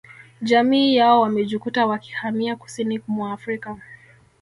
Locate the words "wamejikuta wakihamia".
1.21-2.55